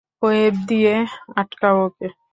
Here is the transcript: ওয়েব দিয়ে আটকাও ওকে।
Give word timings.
ওয়েব 0.21 0.55
দিয়ে 0.69 0.93
আটকাও 1.35 1.77
ওকে। 1.85 2.07